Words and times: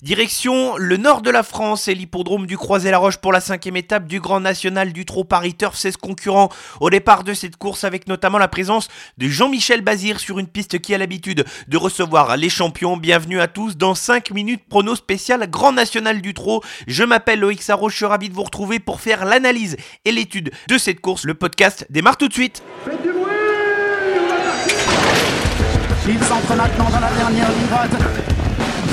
Direction 0.00 0.76
le 0.76 0.96
nord 0.96 1.22
de 1.22 1.30
la 1.30 1.42
France 1.42 1.88
et 1.88 1.94
l'hippodrome 1.96 2.46
du 2.46 2.56
Croisé-la-Roche 2.56 3.16
pour 3.16 3.32
la 3.32 3.40
cinquième 3.40 3.76
étape 3.76 4.06
du 4.06 4.20
Grand 4.20 4.38
National 4.38 4.92
du 4.92 5.04
Trot 5.04 5.24
Paris 5.24 5.54
Turf 5.54 5.76
16 5.76 5.96
concurrents 5.96 6.50
au 6.78 6.88
départ 6.88 7.24
de 7.24 7.34
cette 7.34 7.56
course 7.56 7.82
avec 7.82 8.06
notamment 8.06 8.38
la 8.38 8.46
présence 8.46 8.86
de 9.16 9.26
Jean-Michel 9.26 9.80
Bazir 9.80 10.20
sur 10.20 10.38
une 10.38 10.46
piste 10.46 10.78
qui 10.78 10.94
a 10.94 10.98
l'habitude 10.98 11.44
de 11.66 11.76
recevoir 11.76 12.36
les 12.36 12.48
champions. 12.48 12.96
Bienvenue 12.96 13.40
à 13.40 13.48
tous 13.48 13.76
dans 13.76 13.96
5 13.96 14.30
minutes 14.30 14.62
prono 14.68 14.94
spécial 14.94 15.50
Grand 15.50 15.72
National 15.72 16.20
du 16.20 16.32
Trot. 16.32 16.62
Je 16.86 17.02
m'appelle 17.02 17.40
Loïc 17.40 17.60
Sarro, 17.60 17.88
je 17.88 17.96
suis 17.96 18.06
ravi 18.06 18.28
de 18.28 18.34
vous 18.34 18.44
retrouver 18.44 18.78
pour 18.78 19.00
faire 19.00 19.24
l'analyse 19.24 19.76
et 20.04 20.12
l'étude 20.12 20.52
de 20.68 20.78
cette 20.78 21.00
course. 21.00 21.24
Le 21.24 21.34
podcast 21.34 21.88
démarre 21.90 22.18
tout 22.18 22.28
de 22.28 22.34
suite. 22.34 22.62
Faites 22.84 23.02
du 23.02 23.08
bruit 23.08 23.32
Il 26.06 26.22
s'entre 26.22 26.54
maintenant 26.54 26.88
dans 26.88 27.00
la 27.00 27.10
dernière 27.10 27.48
ligne. 27.48 28.37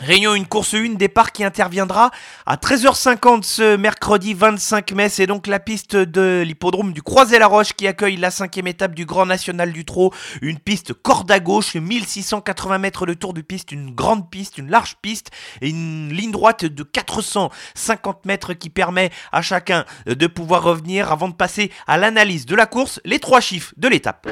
Réunion 0.00 0.34
une 0.34 0.46
course 0.46 0.72
1 0.72 0.94
départ 0.94 1.30
qui 1.30 1.44
interviendra 1.44 2.10
à 2.46 2.56
13h50 2.56 3.42
ce 3.42 3.76
mercredi 3.76 4.32
25 4.32 4.92
mai. 4.92 5.10
C'est 5.10 5.26
donc 5.26 5.46
la 5.46 5.60
piste 5.60 5.94
de 5.94 6.42
l'hippodrome 6.42 6.94
du 6.94 7.02
Croisé-la-Roche 7.02 7.74
qui 7.74 7.86
accueille 7.86 8.16
la 8.16 8.30
cinquième 8.30 8.66
étape 8.66 8.94
du 8.94 9.04
Grand 9.04 9.26
National 9.26 9.74
du 9.74 9.84
Trot. 9.84 10.14
Une 10.40 10.58
piste 10.58 10.94
corde 10.94 11.30
à 11.30 11.38
gauche, 11.38 11.74
1680 11.74 12.78
mètres 12.78 13.04
de 13.04 13.12
tour 13.12 13.34
de 13.34 13.42
piste, 13.42 13.72
une 13.72 13.94
grande 13.94 14.30
piste, 14.30 14.56
une 14.56 14.70
large 14.70 14.96
piste 15.02 15.32
et 15.60 15.68
une 15.68 16.10
ligne 16.10 16.32
droite 16.32 16.64
de 16.64 16.82
450 16.82 18.24
mètres 18.24 18.54
qui 18.54 18.70
permet 18.70 19.10
à 19.32 19.42
chacun 19.42 19.84
de 20.06 20.26
pouvoir 20.26 20.62
revenir 20.62 21.12
avant 21.12 21.28
de 21.28 21.34
passer 21.34 21.70
à 21.86 21.98
l'analyse 21.98 22.46
de 22.46 22.56
la 22.56 22.64
course. 22.64 23.00
Les 23.04 23.18
trois 23.18 23.42
chiffres 23.42 23.74
de 23.76 23.88
l'étape. 23.88 24.26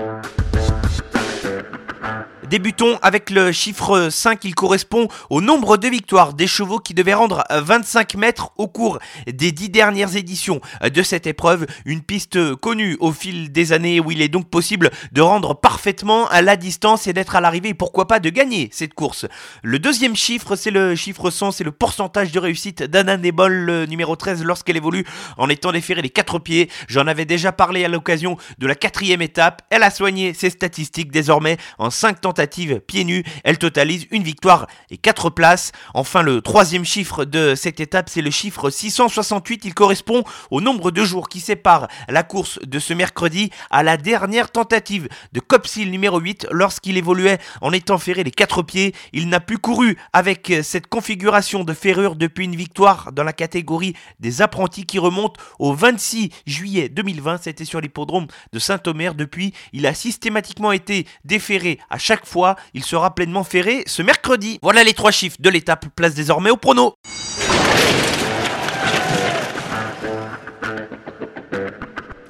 Débutons 2.51 2.99
avec 3.03 3.29
le 3.29 3.53
chiffre 3.53 4.09
5, 4.09 4.43
il 4.45 4.55
correspond 4.55 5.09
au 5.29 5.43
nombre 5.43 5.77
de 5.77 5.87
victoires 5.87 6.33
des 6.33 6.47
chevaux 6.47 6.79
qui 6.79 6.95
devaient 6.95 7.13
rendre 7.13 7.45
25 7.51 8.15
mètres 8.15 8.53
au 8.57 8.69
cours 8.69 8.99
des 9.27 9.53
10 9.53 9.69
dernières 9.69 10.17
éditions 10.17 10.63
de 10.83 11.03
cette 11.03 11.27
épreuve. 11.27 11.67
Une 11.85 12.01
piste 12.01 12.55
connue 12.55 12.97
au 13.01 13.13
fil 13.13 13.53
des 13.53 13.75
années 13.75 14.01
où 14.01 14.13
il 14.13 14.23
est 14.23 14.31
donc 14.31 14.49
possible 14.49 14.91
de 15.13 15.21
rendre 15.21 15.53
parfaitement 15.61 16.27
à 16.29 16.41
la 16.41 16.57
distance 16.57 17.07
et 17.07 17.13
d'être 17.13 17.37
à 17.37 17.43
l'arrivée 17.43 17.75
pourquoi 17.75 18.09
pas 18.09 18.19
de 18.19 18.31
gagner 18.31 18.71
cette 18.73 18.95
course. 18.95 19.27
Le 19.63 19.79
deuxième 19.79 20.17
chiffre, 20.17 20.57
c'est 20.57 20.71
le 20.71 20.95
chiffre 20.95 21.31
100, 21.31 21.53
c'est 21.53 21.65
le 21.65 21.73
pourcentage 21.73 22.33
de 22.33 22.39
réussite 22.39 22.83
d'Anna 22.83 23.19
Nebol, 23.19 23.53
le 23.53 23.85
numéro 23.85 24.17
13, 24.17 24.43
lorsqu'elle 24.43 24.79
évolue 24.79 25.05
en 25.37 25.51
étant 25.51 25.71
déférée 25.71 26.01
les 26.01 26.09
quatre 26.09 26.39
pieds. 26.39 26.71
J'en 26.89 27.09
avais 27.09 27.27
déjà 27.27 27.53
parlé 27.53 27.85
à 27.85 27.89
l'occasion 27.89 28.39
de 28.57 28.67
la 28.67 28.75
quatrième 28.75 29.21
étape. 29.21 29.61
Elle 29.69 29.83
a 29.83 29.91
soigné 29.91 30.33
ses 30.33 30.49
statistiques 30.49 31.13
désormais 31.13 31.59
en 31.77 31.91
5 31.91 32.23
tentatives 32.23 32.38
pieds 32.87 33.05
nus. 33.05 33.25
Elle 33.45 33.59
totalise 33.59 34.07
une 34.11 34.23
victoire 34.23 34.67
et 34.91 34.97
4 34.97 35.31
places. 35.31 35.73
Enfin, 35.95 36.23
le 36.23 36.41
troisième 36.41 36.85
chiffre 36.85 37.25
de 37.25 37.55
cette 37.55 37.81
étape, 37.81 38.09
c'est 38.09 38.23
le 38.23 38.31
chiffre 38.31 38.71
668. 38.71 39.65
Il 39.65 39.75
correspond 39.75 40.25
au 40.51 40.61
nombre 40.61 40.91
de 40.91 41.05
jours 41.05 41.29
qui 41.29 41.41
séparent 41.41 41.89
la 42.09 42.23
course 42.23 42.59
de 42.63 42.79
ce 42.79 42.95
mercredi 42.95 43.51
à 43.71 43.83
la 43.83 43.97
dernière 43.97 44.51
tentative 44.51 45.09
de 45.33 45.41
Copsil 45.41 45.91
numéro 45.91 46.19
8 46.19 46.49
lorsqu'il 46.51 46.97
évoluait 46.97 47.39
en 47.61 47.73
étant 47.73 47.99
ferré 47.99 48.25
les 48.25 48.31
4 48.31 48.63
pieds. 48.63 48.95
Il 49.13 49.29
n'a 49.29 49.41
plus 49.41 49.59
couru 49.59 49.97
avec 50.13 50.53
cette 50.63 50.87
configuration 50.87 51.65
de 51.65 51.73
ferrure 51.73 52.17
depuis 52.17 52.45
une 52.45 52.57
victoire 52.57 53.13
dans 53.13 53.25
la 53.25 53.33
catégorie 53.33 53.95
des 54.21 54.43
apprentis 54.43 54.87
qui 54.87 54.99
remonte 54.99 55.37
au 55.59 55.75
26 55.75 56.31
juillet 56.47 56.89
2020. 56.89 57.43
C'était 57.43 57.65
sur 57.65 57.81
l'hippodrome 57.81 58.27
de 58.53 58.59
Saint-Omer. 58.59 59.15
Depuis, 59.15 59.53
il 59.73 59.87
a 59.87 59.95
systématiquement 59.95 60.73
été 60.73 61.07
déféré 61.25 61.79
à 61.91 61.99
chaque 61.99 62.27
fois. 62.29 62.57
Il 62.75 62.85
sera 62.85 63.15
pleinement 63.15 63.45
ferré 63.45 63.83
ce 63.87 64.03
mercredi. 64.03 64.59
Voilà 64.63 64.85
les 64.85 64.95
trois 64.95 65.11
chiffres 65.11 65.39
de 65.41 65.51
l'étape. 65.51 65.87
Place 65.97 66.15
désormais 66.15 66.51
au 66.51 66.57
prono. 66.57 66.95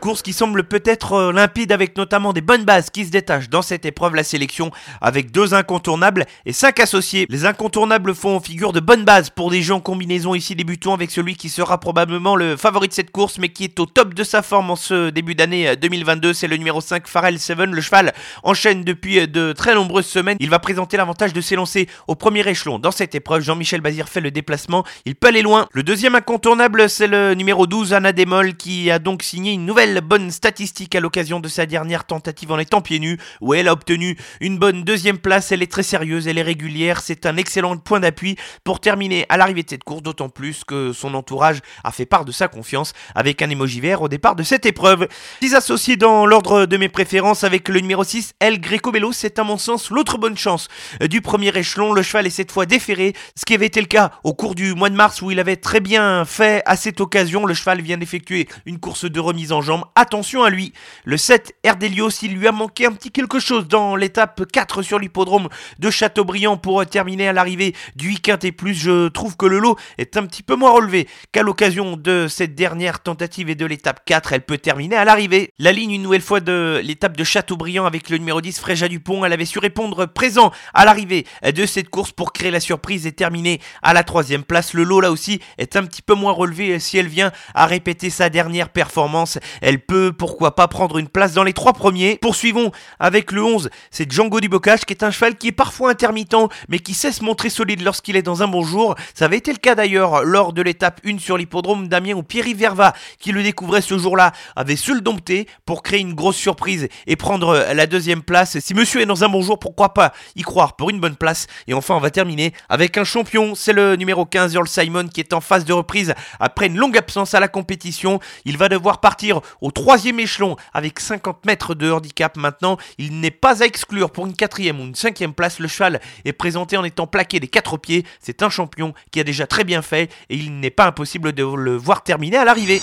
Course 0.08 0.22
qui 0.22 0.32
semble 0.32 0.64
peut-être 0.64 1.12
euh, 1.12 1.32
limpide 1.34 1.70
avec 1.70 1.94
notamment 1.98 2.32
des 2.32 2.40
bonnes 2.40 2.64
bases 2.64 2.88
qui 2.88 3.04
se 3.04 3.10
détachent 3.10 3.50
dans 3.50 3.60
cette 3.60 3.84
épreuve, 3.84 4.14
la 4.14 4.24
sélection 4.24 4.70
avec 5.02 5.32
deux 5.32 5.52
incontournables 5.52 6.24
et 6.46 6.54
cinq 6.54 6.80
associés. 6.80 7.26
Les 7.28 7.44
incontournables 7.44 8.14
font 8.14 8.40
figure 8.40 8.72
de 8.72 8.80
bonnes 8.80 9.04
bases 9.04 9.28
pour 9.28 9.50
des 9.50 9.60
jeux 9.60 9.74
en 9.74 9.80
combinaison 9.80 10.34
ici 10.34 10.54
débutons 10.54 10.94
avec 10.94 11.10
celui 11.10 11.36
qui 11.36 11.50
sera 11.50 11.78
probablement 11.78 12.36
le 12.36 12.56
favori 12.56 12.88
de 12.88 12.94
cette 12.94 13.10
course 13.10 13.36
mais 13.36 13.50
qui 13.50 13.64
est 13.64 13.78
au 13.80 13.84
top 13.84 14.14
de 14.14 14.24
sa 14.24 14.40
forme 14.40 14.70
en 14.70 14.76
ce 14.76 15.10
début 15.10 15.34
d'année 15.34 15.76
2022, 15.76 16.32
c'est 16.32 16.48
le 16.48 16.56
numéro 16.56 16.80
5 16.80 17.06
Pharrell 17.06 17.38
Seven. 17.38 17.74
Le 17.74 17.80
cheval 17.82 18.14
enchaîne 18.44 18.84
depuis 18.84 19.28
de 19.28 19.52
très 19.52 19.74
nombreuses 19.74 20.06
semaines. 20.06 20.38
Il 20.40 20.48
va 20.48 20.58
présenter 20.58 20.96
l'avantage 20.96 21.34
de 21.34 21.42
s'élancer 21.42 21.86
au 22.06 22.14
premier 22.14 22.48
échelon 22.48 22.78
dans 22.78 22.92
cette 22.92 23.14
épreuve. 23.14 23.42
Jean-Michel 23.42 23.82
Bazir 23.82 24.08
fait 24.08 24.22
le 24.22 24.30
déplacement, 24.30 24.84
il 25.04 25.16
peut 25.16 25.28
aller 25.28 25.42
loin. 25.42 25.68
Le 25.72 25.82
deuxième 25.82 26.14
incontournable 26.14 26.88
c'est 26.88 27.08
le 27.08 27.34
numéro 27.34 27.66
12 27.66 27.92
Anna 27.92 28.14
Demol 28.14 28.54
qui 28.54 28.90
a 28.90 28.98
donc 28.98 29.22
signé 29.22 29.52
une 29.52 29.66
nouvelle 29.66 29.97
bonne 30.00 30.30
statistique 30.30 30.94
à 30.94 31.00
l'occasion 31.00 31.40
de 31.40 31.48
sa 31.48 31.66
dernière 31.66 32.04
tentative 32.04 32.52
en 32.52 32.58
étant 32.58 32.80
pieds 32.80 32.98
nus, 32.98 33.18
où 33.40 33.54
elle 33.54 33.68
a 33.68 33.72
obtenu 33.72 34.16
une 34.40 34.58
bonne 34.58 34.84
deuxième 34.84 35.18
place. 35.18 35.52
Elle 35.52 35.62
est 35.62 35.70
très 35.70 35.82
sérieuse, 35.82 36.28
elle 36.28 36.38
est 36.38 36.42
régulière, 36.42 37.00
c'est 37.00 37.26
un 37.26 37.36
excellent 37.36 37.76
point 37.76 38.00
d'appui 38.00 38.36
pour 38.64 38.80
terminer 38.80 39.26
à 39.28 39.36
l'arrivée 39.36 39.62
de 39.62 39.70
cette 39.70 39.84
course, 39.84 40.02
d'autant 40.02 40.28
plus 40.28 40.64
que 40.64 40.92
son 40.92 41.14
entourage 41.14 41.60
a 41.84 41.92
fait 41.92 42.06
part 42.06 42.24
de 42.24 42.32
sa 42.32 42.48
confiance 42.48 42.92
avec 43.14 43.42
un 43.42 43.50
émoji 43.50 43.80
vert 43.80 44.02
au 44.02 44.08
départ 44.08 44.36
de 44.36 44.42
cette 44.42 44.66
épreuve. 44.66 45.08
Six 45.42 45.54
associés 45.54 45.96
dans 45.96 46.26
l'ordre 46.26 46.66
de 46.66 46.76
mes 46.76 46.88
préférences 46.88 47.44
avec 47.44 47.68
le 47.68 47.80
numéro 47.80 48.04
6, 48.04 48.34
El 48.40 48.60
Greco 48.60 48.92
Bello, 48.92 49.12
c'est 49.12 49.38
à 49.38 49.44
mon 49.44 49.58
sens 49.58 49.90
l'autre 49.90 50.18
bonne 50.18 50.36
chance 50.36 50.68
du 51.00 51.20
premier 51.20 51.56
échelon. 51.56 51.92
Le 51.92 52.02
cheval 52.02 52.26
est 52.26 52.30
cette 52.30 52.52
fois 52.52 52.66
déféré, 52.66 53.14
ce 53.36 53.44
qui 53.44 53.54
avait 53.54 53.66
été 53.66 53.80
le 53.80 53.86
cas 53.86 54.12
au 54.24 54.34
cours 54.34 54.54
du 54.54 54.74
mois 54.74 54.90
de 54.90 54.96
mars 54.96 55.22
où 55.22 55.30
il 55.30 55.40
avait 55.40 55.56
très 55.56 55.80
bien 55.80 56.24
fait 56.24 56.62
à 56.66 56.76
cette 56.76 57.00
occasion. 57.00 57.46
Le 57.46 57.54
cheval 57.54 57.80
vient 57.80 57.98
d'effectuer 57.98 58.48
une 58.66 58.78
course 58.78 59.04
de 59.04 59.20
remise 59.20 59.52
en 59.52 59.60
jambe 59.60 59.77
attention 59.94 60.42
à 60.42 60.50
lui. 60.50 60.72
Le 61.04 61.16
7 61.16 61.54
Erdelios, 61.62 62.10
il 62.22 62.34
lui 62.34 62.46
a 62.46 62.52
manqué 62.52 62.86
un 62.86 62.92
petit 62.92 63.10
quelque 63.10 63.38
chose 63.38 63.66
dans 63.68 63.96
l'étape 63.96 64.44
4 64.50 64.82
sur 64.82 64.98
l'hippodrome 64.98 65.48
de 65.78 65.90
Châteaubriand 65.90 66.56
pour 66.56 66.84
terminer 66.86 67.28
à 67.28 67.32
l'arrivée 67.32 67.74
du 67.96 68.08
week-end 68.08 68.38
et 68.42 68.52
plus. 68.52 68.74
Je 68.74 69.08
trouve 69.08 69.36
que 69.36 69.46
le 69.46 69.58
lot 69.58 69.76
est 69.98 70.16
un 70.16 70.26
petit 70.26 70.42
peu 70.42 70.54
moins 70.54 70.70
relevé 70.70 71.08
qu'à 71.32 71.42
l'occasion 71.42 71.96
de 71.96 72.26
cette 72.28 72.54
dernière 72.54 73.00
tentative 73.00 73.50
et 73.50 73.54
de 73.54 73.66
l'étape 73.66 74.04
4. 74.04 74.32
Elle 74.32 74.42
peut 74.42 74.58
terminer 74.58 74.96
à 74.96 75.04
l'arrivée. 75.04 75.52
La 75.58 75.72
ligne 75.72 75.92
une 75.92 76.02
nouvelle 76.02 76.22
fois 76.22 76.40
de 76.40 76.80
l'étape 76.82 77.16
de 77.16 77.24
Châteaubriand 77.24 77.86
avec 77.86 78.10
le 78.10 78.18
numéro 78.18 78.40
10 78.40 78.60
Fréja 78.60 78.88
Dupont. 78.88 79.24
Elle 79.24 79.32
avait 79.32 79.44
su 79.44 79.58
répondre 79.58 80.06
présent 80.06 80.52
à 80.74 80.84
l'arrivée 80.84 81.26
de 81.44 81.66
cette 81.66 81.88
course 81.88 82.12
pour 82.12 82.32
créer 82.32 82.50
la 82.50 82.60
surprise 82.60 83.06
et 83.06 83.12
terminer 83.12 83.60
à 83.82 83.92
la 83.92 84.04
troisième 84.04 84.44
place. 84.44 84.74
Le 84.74 84.84
lot 84.84 85.00
là 85.00 85.10
aussi 85.10 85.40
est 85.58 85.76
un 85.76 85.84
petit 85.84 86.02
peu 86.02 86.14
moins 86.14 86.32
relevé 86.32 86.78
si 86.78 86.98
elle 86.98 87.08
vient 87.08 87.32
à 87.54 87.66
répéter 87.66 88.10
sa 88.10 88.30
dernière 88.30 88.68
performance. 88.68 89.38
Elle 89.68 89.80
peut 89.80 90.14
pourquoi 90.16 90.54
pas 90.54 90.66
prendre 90.66 90.96
une 90.96 91.08
place 91.08 91.34
dans 91.34 91.44
les 91.44 91.52
trois 91.52 91.74
premiers. 91.74 92.16
Poursuivons 92.22 92.72
avec 92.98 93.32
le 93.32 93.44
11, 93.44 93.68
c'est 93.90 94.10
Django 94.10 94.40
du 94.40 94.48
Bocage 94.48 94.86
qui 94.86 94.94
est 94.94 95.04
un 95.04 95.10
cheval 95.10 95.36
qui 95.36 95.48
est 95.48 95.52
parfois 95.52 95.90
intermittent 95.90 96.34
mais 96.70 96.78
qui 96.78 96.94
sait 96.94 97.12
se 97.12 97.22
montrer 97.22 97.50
solide 97.50 97.82
lorsqu'il 97.82 98.16
est 98.16 98.22
dans 98.22 98.42
un 98.42 98.48
bon 98.48 98.62
jour. 98.62 98.94
Ça 99.12 99.26
avait 99.26 99.36
été 99.36 99.52
le 99.52 99.58
cas 99.58 99.74
d'ailleurs 99.74 100.24
lors 100.24 100.54
de 100.54 100.62
l'étape 100.62 101.02
1 101.04 101.18
sur 101.18 101.36
l'hippodrome 101.36 101.86
d'Amiens 101.86 102.14
où 102.14 102.22
Pierre 102.22 102.46
Verva 102.56 102.94
qui 103.18 103.30
le 103.30 103.42
découvrait 103.42 103.82
ce 103.82 103.98
jour-là 103.98 104.32
avait 104.56 104.74
su 104.74 104.94
le 104.94 105.02
dompter 105.02 105.46
pour 105.66 105.82
créer 105.82 106.00
une 106.00 106.14
grosse 106.14 106.36
surprise 106.36 106.88
et 107.06 107.16
prendre 107.16 107.66
la 107.74 107.86
deuxième 107.86 108.22
place. 108.22 108.58
Si 108.60 108.72
monsieur 108.72 109.02
est 109.02 109.06
dans 109.06 109.22
un 109.22 109.28
bon 109.28 109.42
jour, 109.42 109.58
pourquoi 109.58 109.92
pas 109.92 110.14
y 110.34 110.40
croire 110.40 110.76
pour 110.76 110.88
une 110.88 110.98
bonne 110.98 111.16
place? 111.16 111.46
Et 111.66 111.74
enfin 111.74 111.94
on 111.94 112.00
va 112.00 112.08
terminer 112.08 112.54
avec 112.70 112.96
un 112.96 113.04
champion, 113.04 113.54
c'est 113.54 113.74
le 113.74 113.96
numéro 113.96 114.24
15 114.24 114.54
Earl 114.54 114.66
Simon 114.66 115.08
qui 115.08 115.20
est 115.20 115.34
en 115.34 115.42
phase 115.42 115.66
de 115.66 115.74
reprise 115.74 116.14
après 116.40 116.68
une 116.68 116.78
longue 116.78 116.96
absence 116.96 117.34
à 117.34 117.40
la 117.40 117.48
compétition. 117.48 118.18
Il 118.46 118.56
va 118.56 118.70
devoir 118.70 119.00
partir 119.00 119.42
au 119.60 119.70
troisième 119.70 120.20
échelon 120.20 120.56
avec 120.72 121.00
50 121.00 121.44
mètres 121.46 121.74
de 121.74 121.90
handicap 121.90 122.36
maintenant. 122.36 122.76
Il 122.98 123.20
n'est 123.20 123.30
pas 123.30 123.62
à 123.62 123.66
exclure 123.66 124.10
pour 124.10 124.26
une 124.26 124.34
quatrième 124.34 124.80
ou 124.80 124.84
une 124.84 124.94
cinquième 124.94 125.34
place. 125.34 125.58
Le 125.58 125.68
cheval 125.68 126.00
est 126.24 126.32
présenté 126.32 126.76
en 126.76 126.84
étant 126.84 127.06
plaqué 127.06 127.40
des 127.40 127.48
quatre 127.48 127.76
pieds. 127.76 128.04
C'est 128.20 128.42
un 128.42 128.50
champion 128.50 128.94
qui 129.10 129.20
a 129.20 129.24
déjà 129.24 129.46
très 129.46 129.64
bien 129.64 129.82
fait 129.82 130.10
et 130.30 130.36
il 130.36 130.60
n'est 130.60 130.70
pas 130.70 130.86
impossible 130.86 131.32
de 131.32 131.44
le 131.44 131.76
voir 131.76 132.02
terminer 132.02 132.36
à 132.36 132.44
l'arrivée. 132.44 132.80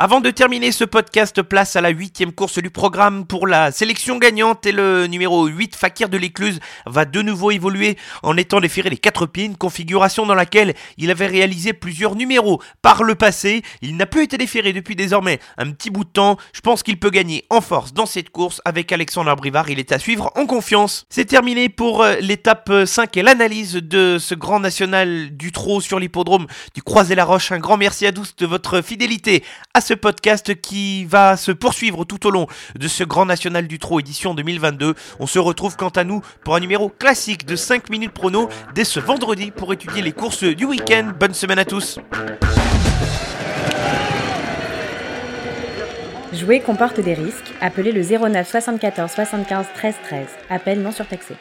Avant 0.00 0.20
de 0.20 0.30
terminer 0.30 0.70
ce 0.70 0.84
podcast, 0.84 1.42
place 1.42 1.74
à 1.74 1.80
la 1.80 1.88
huitième 1.88 2.30
course 2.30 2.60
du 2.60 2.70
programme 2.70 3.26
pour 3.26 3.48
la 3.48 3.72
sélection 3.72 4.18
gagnante 4.18 4.64
et 4.64 4.70
le 4.70 5.08
numéro 5.08 5.44
8, 5.46 5.74
Fakir 5.74 6.08
de 6.08 6.16
l'Écluse, 6.16 6.60
va 6.86 7.04
de 7.04 7.20
nouveau 7.20 7.50
évoluer 7.50 7.96
en 8.22 8.36
étant 8.36 8.60
déféré 8.60 8.90
les 8.90 8.96
quatre 8.96 9.26
pieds, 9.26 9.46
une 9.46 9.56
configuration 9.56 10.24
dans 10.24 10.36
laquelle 10.36 10.74
il 10.98 11.10
avait 11.10 11.26
réalisé 11.26 11.72
plusieurs 11.72 12.14
numéros 12.14 12.62
par 12.80 13.02
le 13.02 13.16
passé. 13.16 13.62
Il 13.82 13.96
n'a 13.96 14.06
plus 14.06 14.22
été 14.22 14.38
déféré 14.38 14.72
depuis 14.72 14.94
désormais 14.94 15.40
un 15.56 15.72
petit 15.72 15.90
bout 15.90 16.04
de 16.04 16.10
temps. 16.10 16.36
Je 16.52 16.60
pense 16.60 16.84
qu'il 16.84 17.00
peut 17.00 17.10
gagner 17.10 17.44
en 17.50 17.60
force 17.60 17.92
dans 17.92 18.06
cette 18.06 18.30
course 18.30 18.62
avec 18.64 18.92
Alexandre 18.92 19.34
Brivard. 19.34 19.68
Il 19.68 19.80
est 19.80 19.90
à 19.90 19.98
suivre 19.98 20.30
en 20.36 20.46
confiance. 20.46 21.06
C'est 21.10 21.24
terminé 21.24 21.68
pour 21.68 22.04
euh, 22.04 22.14
l'étape 22.20 22.70
5 22.86 23.16
et 23.16 23.22
l'analyse 23.22 23.72
de 23.74 24.18
ce 24.20 24.36
grand 24.36 24.60
national 24.60 25.36
du 25.36 25.50
trot 25.50 25.80
sur 25.80 25.98
l'hippodrome 25.98 26.46
du 26.76 26.84
Croisé-la-Roche. 26.84 27.50
Un 27.50 27.58
grand 27.58 27.76
merci 27.76 28.06
à 28.06 28.12
tous 28.12 28.36
de 28.36 28.46
votre 28.46 28.80
fidélité 28.80 29.42
à 29.74 29.80
ce 29.88 29.94
podcast 29.94 30.54
qui 30.60 31.06
va 31.06 31.38
se 31.38 31.50
poursuivre 31.50 32.04
tout 32.04 32.26
au 32.26 32.30
long 32.30 32.46
de 32.78 32.88
ce 32.88 33.04
Grand 33.04 33.24
National 33.24 33.66
du 33.66 33.78
Trot 33.78 34.00
édition 34.00 34.34
2022. 34.34 34.94
On 35.18 35.26
se 35.26 35.38
retrouve 35.38 35.76
quant 35.76 35.88
à 35.88 36.04
nous 36.04 36.20
pour 36.44 36.54
un 36.56 36.60
numéro 36.60 36.90
classique 36.90 37.46
de 37.46 37.56
5 37.56 37.88
minutes 37.88 38.12
prono 38.12 38.50
dès 38.74 38.84
ce 38.84 39.00
vendredi 39.00 39.50
pour 39.50 39.72
étudier 39.72 40.02
les 40.02 40.12
courses 40.12 40.44
du 40.44 40.66
week-end. 40.66 41.12
Bonne 41.18 41.32
semaine 41.32 41.58
à 41.58 41.64
tous. 41.64 41.98
Jouer 46.34 46.60
comporte 46.60 47.00
des 47.00 47.14
risques. 47.14 47.54
Appelez 47.62 47.92
le 47.92 48.02
09 48.02 48.46
74 48.46 49.10
75 49.10 49.66
13 49.74 49.94
13. 50.04 50.26
Appel 50.50 50.82
non 50.82 50.92
surtaxé. 50.92 51.34